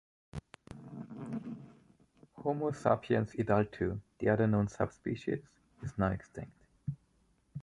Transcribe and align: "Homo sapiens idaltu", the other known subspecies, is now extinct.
"Homo 2.33 2.71
sapiens 2.73 3.35
idaltu", 3.35 4.01
the 4.17 4.29
other 4.29 4.47
known 4.47 4.67
subspecies, 4.67 5.43
is 5.83 5.95
now 5.95 6.07
extinct. 6.09 6.57